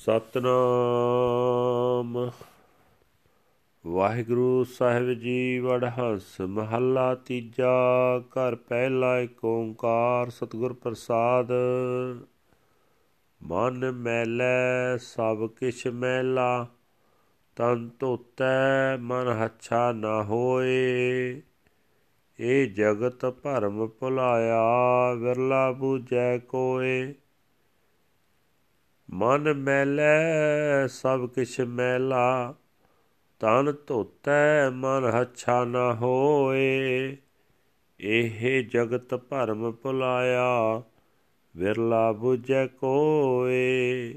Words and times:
ਸਤਨਾਮ। 0.00 2.30
ਵਾਹਿਗੁਰੂ 3.86 4.64
ਸਾਹਿਬ 4.64 5.12
ਜੀ 5.12 5.58
ਵਡਹੰਸ 5.58 6.40
ਮਹੱਲਾ 6.40 7.14
ਤੀਜਾ, 7.14 8.18
ਘਰ 8.18 8.54
ਪਹਿਲਾ 8.54 9.18
ਏਕ 9.18 9.44
ਓੰਕਾਰ 9.44 10.30
ਸਤਿਗੁਰ 10.30 10.72
ਪ੍ਰਸਾਦ। 10.72 11.52
ਮਨ 13.42 13.92
ਮੈਲੈ, 13.92 14.96
ਸਭ 14.96 15.46
ਕਿਛ 15.46 15.86
ਮੈਲਾ, 15.86 16.66
ਤਨ 17.56 17.90
ਧੋਤੈ, 17.98 18.96
ਮਨ 18.96 19.28
ਹੱਛਾ 19.28 19.92
ਨਾ 19.92 20.22
ਹੋਏ। 20.22 21.42
ਇਹ 22.38 22.70
ਜਗਤ 22.70 23.26
ਭਰਮ 23.26 23.86
ਭੁਲਾਇਆ, 23.86 25.14
ਵਿਰਲਾ 25.14 25.72
ਬੂਝੈ 25.72 26.38
ਕੋਏ। 26.38 27.14
ਮਨ 29.12 29.54
ਮੈਲੈ, 29.54 30.86
ਸਭ 30.86 31.28
ਕਿਛ 31.28 31.60
ਮੈਲਾ। 31.60 32.54
ਤਨ 33.40 33.74
ਧੋਤੈ, 33.86 34.70
ਮਨ 34.70 35.10
ਹੱਛਾ 35.20 35.64
ਨਾ 35.64 35.94
ਹੋਏ। 35.94 37.16
ਇਹ 38.00 38.64
ਜਗਤ 38.64 39.14
ਭਰਮ 39.14 39.72
ਭੁਲਾਇਆ, 39.72 40.82
ਵਿਰਲਾ 41.56 42.12
ਬੁਝੈ 42.12 42.66
ਕੋਏ। 42.66 44.14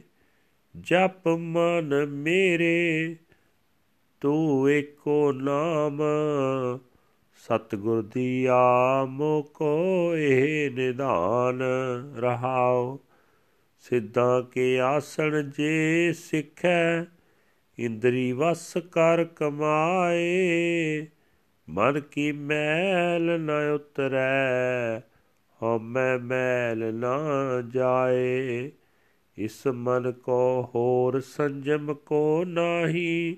ਜਪ 0.81 1.27
ਮਨ 1.27 2.05
ਮੇਰੇ, 2.05 3.15
ਤੂੰ 4.21 4.69
ਏਕੋ 4.69 5.31
ਨਾਮ। 5.31 6.01
ਸਤਗੁਰ 7.35 8.01
ਦੀਆ 8.01 8.61
ਮੋਕੋ 9.05 9.77
ਇਹ 10.17 10.71
ਨਿਧਾਨ 10.71 11.61
ਰਹਾਓ। 12.17 12.99
ਸਿੱਧਾਂ 13.83 14.41
ਕੇ 14.41 14.79
ਆਸਣ 14.79 15.49
ਜੇ 15.49 16.13
ਸਿੱਖੈ, 16.13 17.05
ਇੰਦਰੀ 17.77 18.31
ਵਸ 18.31 18.77
ਕਰ 18.91 19.23
ਕਮਾਏ। 19.23 21.07
ਮਨ 21.69 21.99
ਕੀ 21.99 22.31
ਮੈਲ 22.31 23.41
ਨ 23.41 23.49
ਉਤਰੈ 23.75 24.99
ਹਉਮੈ 25.61 26.17
ਮੈਲ 26.17 26.93
ਨਾ 26.93 27.17
ਜਾਏ। 27.67 28.71
ਇਸ 29.37 29.67
ਮਨ 29.67 30.11
ਕੋ 30.11 30.71
ਹੋਰ 30.75 31.19
ਸੰਜਮ 31.19 31.93
ਕੋ 31.93 32.43
ਨਾਹੀ 32.47 33.37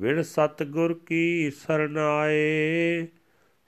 ਵਿਣ 0.00 0.22
ਸਤਗੁਰ 0.22 1.00
ਕੀ 1.06 1.50
ਸਰਨਾਏ। 1.50 3.06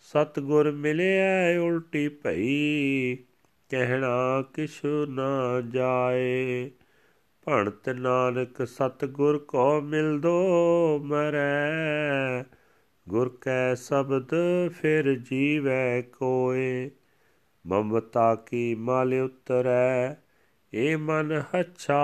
ਸਤਗੁਰ 0.01 0.73
ਮਿਲਿਆ 0.73 1.61
ਉਲਟੀ 1.61 2.09
ਭਈ 2.09 3.17
ਕਹਿਣਾ 3.71 4.43
ਕਿਛ 4.55 4.81
ਨਾ 5.09 5.61
ਜਾਏ। 5.61 6.71
ਭਣਤ 7.47 7.89
ਨਾਨਕ 7.89 8.63
ਸਤਗੁਰ 8.67 9.39
ਕੋ 9.39 9.81
ਮਿਲਦੋ 9.81 10.99
ਮਰੈ। 10.99 12.45
ਗੁਰ 13.09 13.39
ਕੈ 13.41 13.75
ਸ਼ਬਦ 13.75 14.35
ਫਿਰ 14.81 15.15
ਜੀਵੈ 15.15 16.03
ਕੋਏ। 16.03 16.91
ਮਮਤਾ 17.67 18.35
ਕੀ 18.35 18.75
ਮਾਲ 18.75 19.15
ਉਤਰੈ 19.15 20.15
ਏ 20.73 20.97
ਮਨ 20.97 21.43
ਹਛਾ 21.55 21.99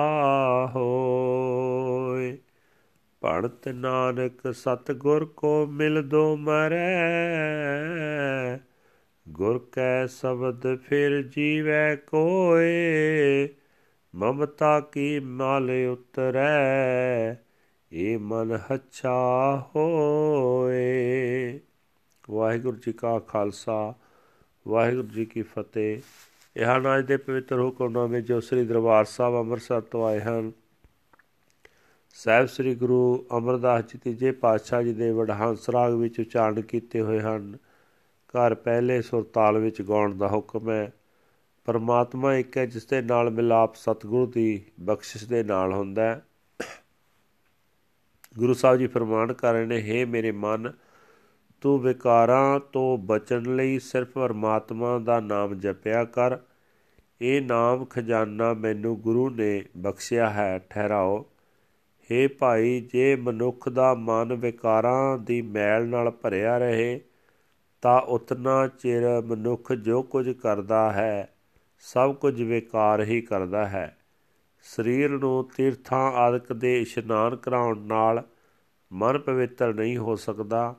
ਹੋਏ। 0.75 2.39
ਭਣਤ 3.23 3.69
ਨਾਨਕ 3.69 4.53
ਸਤਗੁਰ 4.55 5.25
ਕੋ 5.25 5.67
ਮਿਲਦੋ 5.67 6.37
ਮਰੈ। 6.37 6.81
ਗੁਰ 9.31 9.69
ਕੈ 9.73 10.07
ਸ਼ਬਦ 10.07 10.79
ਫਿਰ 10.79 11.23
ਜੀਵੈ 11.23 11.97
ਕੋਏ, 11.97 13.49
ਮਮਤਾ 14.15 14.81
ਕੀ 14.81 15.21
ਮਾਲ 15.21 15.71
ਉਤਰੈ, 15.93 17.35
ਏ 17.93 18.17
ਮਨ 18.17 18.59
ਹੱਛਾ 18.73 19.13
ਹੋਏ। 19.77 21.61
ਵਾਹਿਗੁਰੂ 22.31 22.77
ਜੀ 22.77 22.93
ਕਾ 22.93 23.19
ਖਾਲਸਾ, 23.19 23.95
ਵਾਹਿਗੁਰੂ 24.69 25.09
ਜੀ 25.09 25.25
ਕੀ 25.25 25.43
ਫਤਿਹ। 25.43 26.01
ਇਹ 26.57 26.67
ਹਨ 26.67 26.99
ਅੱਜ 26.99 27.07
ਦੇ 27.07 27.17
ਪਵਿੱਤਰ 27.17 27.61
ਹੁਕਮਨਾਮੇ 27.61 28.21
ਜੋ 28.21 28.41
ਸ੍ਰੀ 28.41 28.65
ਦਰਬਾਰ 28.65 29.05
ਸਾਹਿਬ 29.05 29.35
ਅੰਮ੍ਰਿਤਸਰ 29.35 29.81
ਤੋਂ 29.81 30.07
ਆਏ 30.07 30.21
ਹਨ। 30.21 30.53
ਸਾਹਿਬ 32.15 32.47
ਸ੍ਰੀ 32.47 32.75
ਗੁਰੂ 32.75 33.27
ਅਮਰਦਾਸ 33.37 33.85
ਜੀ 33.85 33.99
ਤੀਜੇ 33.99 34.33
ਪਾਤਸ਼ਾਹ 34.33 34.83
ਜੀ 34.83 34.93
ਦੇ 34.93 35.11
ਵਡਹੰਸ 35.11 35.71
ਰਾਗ 35.71 35.95
ਵਿੱਚ 35.95 36.21
ਉਚਾਰਨ 36.21 36.61
ਕੀਤੇ 36.61 37.01
ਹੋਏ 37.01 37.21
ਹਨ। 37.21 37.59
ਘਰ 38.31 38.55
ਪਹਿਲੇ 38.55 39.03
ਸੁਰਤਾਲ 39.03 39.59
ਵਿੱਚ 39.59 39.83
ਗਾਉਣ 39.83 40.15
ਦਾ 40.15 40.29
ਹੁਕਮ 40.29 40.71
ਹੈ। 40.71 40.93
ਪਰਮਾਤਮਾ 41.65 42.35
ਇੱਕ 42.35 42.57
ਹੈ 42.57 42.67
ਜਿਸ 42.67 42.87
ਦੇ 42.87 43.03
ਨਾਲ 43.03 43.31
ਮਿਲਾਪ 43.31 43.75
ਸਤਿਗੁਰੂ 43.75 44.27
ਦੀ 44.27 44.63
ਬਖਸ਼ਿਸ਼ 44.81 45.25
ਦੇ 45.25 45.43
ਨਾਲ 45.43 45.73
ਹੁੰਦਾ 45.73 46.03
ਹੈ। 46.03 46.27
ਗੁਰੂ 48.39 48.55
ਸਾਹਿਬ 48.55 48.79
ਜੀ 48.79 48.87
ਫਰਮਾਨ 48.87 49.33
ਕਰ 49.33 49.53
ਰਹੇ 49.53 49.67
ਨੇ 49.67 49.77
हे 49.77 50.09
ਮੇਰੇ 50.09 50.33
ਮਨ, 50.33 50.73
ਤੂੰ 51.61 51.79
ਵਿਕਾਰਾਂ 51.79 52.61
ਤੋਂ 52.61 52.99
ਬਚਣ 52.99 53.43
ਲਈ 53.57 53.79
ਸਿਰਫ 53.79 54.09
ਪਰਮਾਤਮਾ 54.09 54.99
ਦਾ 54.99 55.21
ਨਾਮ 55.21 55.55
ਜਪਿਆ 55.55 56.05
ਕਰ। 56.05 56.39
ਇਹ 57.21 57.43
ਨਾਮ 57.43 57.85
ਖਜ਼ਾਨਾ 57.85 58.55
ਮੈਨੂੰ 58.55 59.01
ਗੁਰੂ 59.01 59.31
ਨੇ 59.31 59.65
ਬਖਸ਼ਿਆ 59.77 60.31
ਹੈ, 60.31 60.59
ਠਹਿਰਾਓ। 60.71 61.27
हे 62.13 62.31
ਭਾਈ, 62.39 62.81
ਜੇ 62.81 63.17
ਮਨੁੱਖ 63.17 63.69
ਦਾ 63.69 63.95
ਮਨ 63.95 64.35
ਵਿਕਾਰਾਂ 64.35 65.19
ਦੀ 65.19 65.43
ਮੈਲ 65.43 65.87
ਨਾਲ 65.87 66.11
ਭਰਿਆ 66.11 66.59
ਰਹੇ 66.59 67.01
ਤਾਂ 67.83 68.01
ਉਤਨਾ 68.01 68.67
ਚਿਰ 68.69 69.03
ਮਨੁੱਖ 69.21 69.73
ਜੋ 69.73 70.03
ਕੁਝ 70.03 70.31
ਕਰਦਾ 70.31 70.93
ਹੈ, 70.93 71.35
ਸਭ 71.81 72.15
ਕੁਝ 72.15 72.43
ਵਿਕਾਰ 72.43 73.03
ਹੀ 73.03 73.21
ਕਰਦਾ 73.21 73.67
ਹੈ। 73.69 73.97
ਸਰੀਰ 74.63 75.11
ਨੂੰ 75.11 75.49
ਤੀਰਥਾਂ 75.57 76.13
ਆਦਿਕ 76.13 76.53
ਦੇ 76.53 76.81
ਇਸ਼ਨਾਨ 76.83 77.37
ਕਰਾਉਣ 77.37 77.79
ਨਾਲ 77.79 78.23
ਮਨ 78.93 79.19
ਪਵਿੱਤਰ 79.19 79.75
ਨਹੀਂ 79.75 79.97
ਹੋ 79.97 80.17
ਸਕਦਾ, 80.17 80.75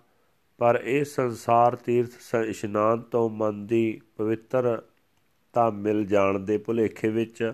ਪਰ 0.58 0.82
ਇਹ 0.84 1.04
ਸੰਸਾਰ 1.04 1.76
ਤੀਰਥ 1.76 2.36
ਇਸ਼ਨਾਨ 2.36 3.02
ਤੋਂ 3.02 3.30
ਮਨ 3.30 3.66
ਦੀ 3.68 4.02
ਪਵਿੱਤਰਤਾ 4.18 5.70
ਮਿਲ 5.70 6.06
ਜਾਣ 6.06 6.40
ਦੇ 6.40 6.58
ਭੁਲੇਖੇ 6.58 7.08
ਵਿੱਚ 7.08 7.52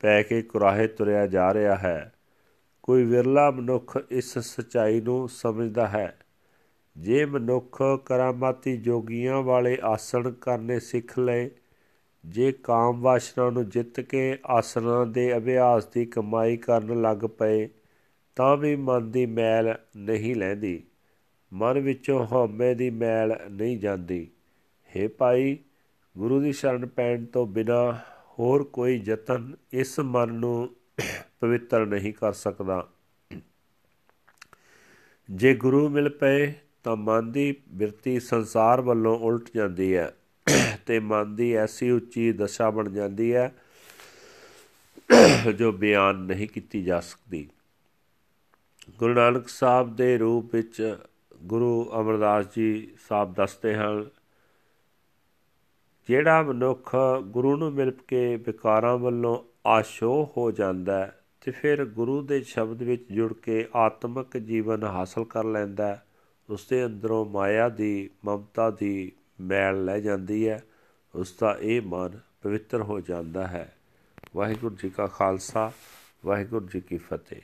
ਪੈ 0.00 0.22
ਕੇ 0.22 0.42
ਕੁਰਾਹੇ 0.42 0.86
ਤੁਰਿਆ 0.86 1.26
ਜਾ 1.26 1.54
ਰਿਹਾ 1.54 1.76
ਹੈ। 1.76 2.12
ਕੋਈ 2.82 3.04
ਵਿਰਲਾ 3.04 3.50
ਮਨੁੱਖ 3.50 3.98
ਇਸ 4.10 4.38
ਸਚਾਈ 4.38 5.00
ਨੂੰ 5.00 5.28
ਸਮਝਦਾ 5.28 5.88
ਹੈ। 5.88 6.18
ਜੇ 6.96 7.24
ਮਨੁੱਖ 7.24 7.82
ਕਰਾਮਾਤੀ 8.04 8.76
ਜੋਗੀਆਂ 8.76 9.42
ਵਾਲੇ 9.42 9.78
ਆਸਣ 9.82 10.30
ਕਰਨੇ 10.30 10.80
ਸਿੱਖ 10.80 11.18
ਲਏ, 11.18 11.50
ਜੇ 12.24 12.52
ਕਾਮ 12.52 13.00
ਵਾਸ਼ਨਾ 13.00 13.50
ਨੂੰ 13.50 13.68
ਜਿੱਤ 13.68 14.00
ਕੇ 14.00 14.38
ਆਸਣਾਂ 14.46 15.06
ਦੇ 15.06 15.36
ਅਭਿਆਸ 15.36 15.86
ਦੀ 15.86 16.06
ਕਮਾਈ 16.06 16.56
ਕਰਨ 16.56 17.02
ਲੱਗ 17.02 17.18
ਪਏ, 17.18 17.68
ਤਾਂ 18.36 18.56
ਵੀ 18.56 18.76
ਮਨ 18.76 19.10
ਦੀ 19.10 19.26
ਮੈਲ 19.26 19.78
ਨਹੀਂ 19.96 20.36
ਲੈਂਦੀ। 20.36 20.82
ਮਨ 21.52 21.80
ਵਿੱਚੋਂ 21.80 22.26
ਹਉਮੈ 22.26 22.74
ਦੀ 22.74 22.90
ਮੈਲ 22.90 23.36
ਨਹੀਂ 23.50 23.78
ਜਾਂਦੀ। 23.78 24.28
हे 24.96 25.10
ਭਾਈ, 25.18 25.58
ਗੁਰੂ 26.18 26.40
ਦੀ 26.40 26.52
ਸ਼ਰਨ 26.52 26.86
ਪੈਣ 26.86 27.24
ਤੋਂ 27.24 27.46
ਬਿਨਾ 27.46 27.98
ਹੋਰ 28.38 28.62
ਕੋਈ 28.62 29.02
ਯਤਨ 29.04 29.56
ਇਸ 29.72 30.00
ਮਨ 30.00 30.32
ਨੂੰ 30.32 30.74
ਪਵਿੱਤਰ 31.40 31.86
ਨਹੀਂ 31.86 32.12
ਕਰ 32.12 32.32
ਸਕਦਾ। 32.32 32.88
ਜੇ 35.30 35.54
ਗੁਰੂ 35.54 35.88
ਮਿਲ 35.88 36.08
ਪਏ 36.08 36.54
ਤਾਂ 36.86 36.96
ਮਨ 36.96 37.32
ਦੀ 37.32 37.54
ਬਿਰਤੀ 37.68 38.20
ਸੰਸਾਰ 38.20 38.80
ਵੱਲੋਂ 38.80 39.18
ਉਲਟ 39.18 39.48
ਜਾਂਦੀ 39.54 39.96
ਹੈ 39.96 40.16
ਤੇ 40.86 41.00
ਮਨ 41.00 41.36
ਦੀ 41.36 41.52
ਐਸੀ 41.52 41.90
ਉੱਚੀ 41.90 42.32
ਦਸ਼ਾ 42.32 42.70
ਬਣ 42.70 42.88
ਜਾਂਦੀ 42.88 43.34
ਹੈ 43.34 43.54
ਜੋ 45.58 45.72
ਬਿਆਨ 45.72 46.16
ਨਹੀਂ 46.16 46.48
ਕੀਤੀ 46.48 46.82
ਜਾ 46.82 47.00
ਸਕਦੀ। 47.00 47.48
ਗੁਰੂ 48.98 49.14
ਨਾਨਕ 49.14 49.48
ਸਾਹਿਬ 49.48 49.96
ਦੇ 49.96 50.18
ਰੂਪ 50.18 50.54
ਵਿੱਚ 50.54 50.98
ਗੁਰੂ 51.42 51.90
ਅਮਰਦਾਸ 52.00 52.44
ਜੀ 52.56 52.94
ਸਾਹਿਬ 53.08 53.34
ਦੱਸਦੇ 53.34 53.74
ਹਨ, 53.74 54.10
ਜਿਹੜਾ 56.08 56.42
ਮਨੁੱਖ 56.42 56.96
ਗੁਰੂ 57.24 57.56
ਨੂੰ 57.56 57.72
ਮਿਲ 57.72 57.90
ਕੇ 57.90 58.36
ਵਿਕਾਰਾਂ 58.36 58.98
ਵੱਲੋਂ 58.98 59.42
ਆਸ਼ੋ 59.66 60.32
ਹੋ 60.36 60.50
ਜਾਂਦਾ 60.50 61.12
ਤੇ 61.40 61.50
ਫਿਰ 61.50 61.84
ਗੁਰੂ 61.84 62.22
ਦੇ 62.22 62.40
ਸ਼ਬਦ 62.40 62.82
ਵਿੱਚ 62.82 63.12
ਜੁੜ 63.12 63.32
ਕੇ 63.32 63.68
ਆਤਮਿਕ 63.74 64.38
ਜੀਵਨ 64.38 64.84
ਹਾਸਲ 64.84 65.24
ਕਰ 65.24 65.44
ਲੈਂਦਾ 65.44 66.02
ਉਸ 66.50 66.66
ਦੇ 66.68 66.84
ਅੰਦਰੋਂ 66.86 67.24
ਮਾਇਆ 67.24 67.68
ਦੀ 67.68 68.10
ਮਮਤਾ 68.24 68.70
ਦੀ 68.70 69.12
ਮੈਲ 69.40 69.84
ਲੈ 69.84 69.98
ਜਾਂਦੀ 70.00 70.48
ਹੈ 70.48 70.62
ਉਸ 71.14 71.34
ਦਾ 71.40 71.56
ਇਹ 71.60 71.82
ਮਨ 71.82 72.20
ਪਵਿੱਤਰ 72.42 72.82
ਹੋ 72.82 73.00
ਜਾਂਦਾ 73.00 73.46
ਹੈ 73.46 73.76
ਵਾਹਿਗੁਰੂ 74.36 74.76
ਜੀ 74.76 74.90
ਕਾ 74.90 75.06
ਖਾਲਸਾ 75.06 75.70
ਵਾਹਿਗੁਰੂ 76.24 76.66
ਜੀ 76.66 76.80
ਕੀ 76.80 76.96
ਫਤਿਹ 76.96 77.40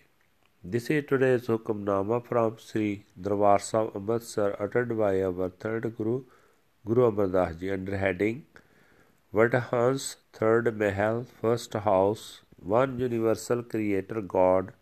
This 0.65 0.85
is 0.91 1.07
today's 1.07 1.47
Hukamnama 1.49 2.19
from 2.25 2.57
Sri 2.57 3.05
Darbar 3.21 3.59
Sahib 3.59 3.97
Amritsar 3.97 4.55
uttered 4.61 4.97
by 4.97 5.21
our 5.21 5.49
third 5.49 5.97
Guru, 5.97 6.23
Guru 6.85 7.07
Amar 7.07 7.27
Das 7.27 7.57
Ji 7.57 7.73
under 7.73 7.97
heading 7.97 8.45
Vadhans 9.33 10.07
Third 10.33 10.71
Mahal 10.79 11.25
First 11.41 11.75
House 11.89 12.43
One 12.75 12.97
Universal 13.01 13.65
Creator 13.65 14.21
God 14.21 14.73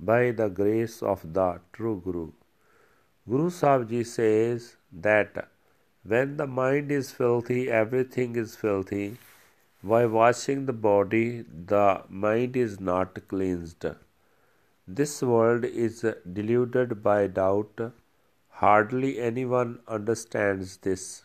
by 0.00 0.32
the 0.32 0.48
grace 0.48 1.00
of 1.04 1.22
the 1.32 1.60
True 1.72 2.02
Guru. 2.04 2.32
Guru 3.28 3.50
Sahib 3.50 4.04
says 4.04 4.76
that 4.90 5.48
when 6.02 6.36
the 6.36 6.46
mind 6.46 6.90
is 6.90 7.12
filthy, 7.12 7.70
everything 7.70 8.34
is 8.34 8.56
filthy. 8.56 9.16
By 9.82 10.06
washing 10.06 10.66
the 10.66 10.72
body, 10.72 11.44
the 11.66 12.02
mind 12.08 12.56
is 12.56 12.80
not 12.80 13.28
cleansed. 13.28 13.86
This 14.88 15.22
world 15.22 15.64
is 15.64 16.04
deluded 16.32 17.02
by 17.02 17.28
doubt. 17.28 17.80
Hardly 18.48 19.20
anyone 19.20 19.80
understands 19.86 20.76
this. 20.78 21.22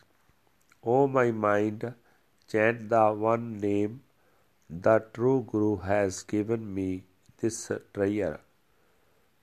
O 0.84 1.08
my 1.08 1.32
mind, 1.32 1.94
chant 2.46 2.88
the 2.88 3.12
one 3.12 3.58
name 3.58 4.02
the 4.70 5.04
true 5.12 5.46
Guru 5.50 5.78
has 5.78 6.22
given 6.22 6.72
me 6.72 7.04
this 7.38 7.72
treasure. 7.92 8.40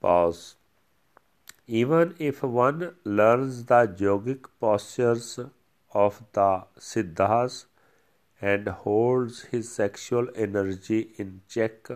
Pause. 0.00 0.56
Even 1.68 2.14
if 2.20 2.44
one 2.44 2.94
learns 3.02 3.64
the 3.64 3.88
yogic 3.88 4.46
postures 4.60 5.40
of 5.92 6.22
the 6.32 6.64
Siddhas 6.78 7.66
and 8.40 8.68
holds 8.68 9.42
his 9.46 9.72
sexual 9.72 10.28
energy 10.36 11.12
in 11.16 11.40
check, 11.48 11.88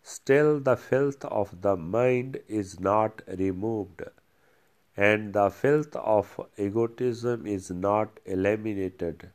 still 0.00 0.60
the 0.60 0.76
filth 0.76 1.24
of 1.24 1.60
the 1.60 1.76
mind 1.76 2.38
is 2.46 2.78
not 2.78 3.22
removed, 3.36 4.02
and 4.96 5.32
the 5.32 5.50
filth 5.50 5.96
of 5.96 6.40
egotism 6.56 7.48
is 7.48 7.70
not 7.72 8.20
eliminated. 8.24 9.30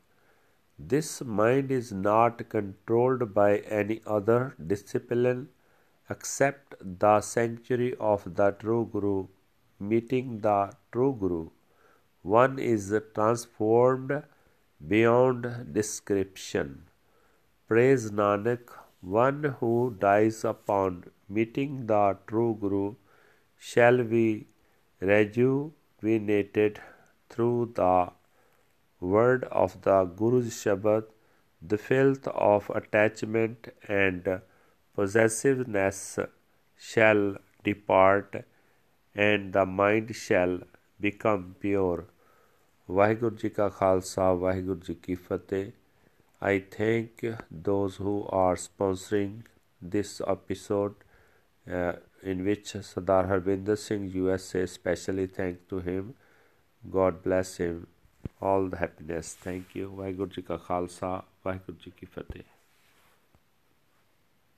This 0.80 1.22
mind 1.22 1.70
is 1.70 1.92
not 1.92 2.48
controlled 2.48 3.34
by 3.34 3.58
any 3.58 4.02
other 4.06 4.56
discipline 4.66 5.50
except 6.10 6.76
the 6.80 7.20
sanctuary 7.20 7.94
of 8.00 8.36
the 8.36 8.52
true 8.52 8.90
Guru 8.92 9.28
meeting 9.80 10.42
the 10.42 10.72
true 10.92 11.16
Guru, 11.20 11.50
one 12.22 12.60
is 12.60 12.94
transformed 13.14 14.24
beyond 14.88 15.74
description. 15.74 16.84
Praise 17.68 18.12
Nanak, 18.12 18.70
one 19.02 19.56
who 19.60 19.96
dies 20.00 20.44
upon 20.44 21.06
meeting 21.30 21.88
the 21.88 22.18
true 22.28 22.58
Guru 22.60 22.96
shall 23.58 24.04
be 24.04 24.48
rejuvenated 25.00 26.82
through 27.30 27.74
the 27.76 28.12
word 29.00 29.44
of 29.46 29.82
the 29.82 30.06
Guru's 30.06 30.54
Shabad, 30.54 31.06
the 31.62 31.78
filth 31.78 32.28
of 32.28 32.70
attachment 32.70 33.68
and 33.88 34.42
possessiveness 34.96 36.20
shall 36.78 37.38
depart 37.64 38.46
and 39.16 39.54
the 39.54 39.66
mind 39.66 40.16
shall 40.16 40.60
become 41.00 41.56
pure. 41.60 42.06
Vaheguru 42.90 43.40
Ji 43.40 43.50
Ka 43.50 43.70
Khalsa, 43.70 44.28
Vaheguru 44.44 44.86
Ji 44.86 44.96
Ki 44.96 45.16
Fateh. 45.16 45.72
I 46.42 46.60
thank 46.60 47.26
those 47.50 47.96
who 47.96 48.28
are 48.30 48.56
sponsoring 48.56 49.44
this 49.82 50.22
episode, 50.28 50.96
uh, 51.72 51.94
in 52.22 52.44
which 52.44 52.74
Sadar 52.74 53.28
Harbinder 53.30 53.78
Singh 53.78 54.10
USA 54.10 54.66
specially 54.66 55.28
thank 55.28 55.68
to 55.70 55.80
him. 55.80 56.14
God 56.92 57.24
bless 57.24 57.58
him. 57.58 57.88
All 58.42 58.68
the 58.68 58.78
happiness. 58.78 59.36
Thank 59.40 59.76
you. 59.76 59.94
Vaheguru 59.98 60.32
Ji 60.34 60.42
Ka 60.42 60.58
Khalsa, 60.58 61.24
Vaheguru 61.46 61.80
Ji 61.80 61.94
Ki 62.00 62.06
Fateh. 62.06 62.55